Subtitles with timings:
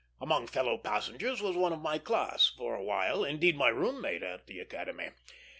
[0.19, 4.23] Among fellow passengers was one of my class; for a while, indeed, my room mate
[4.23, 5.11] at the Academy.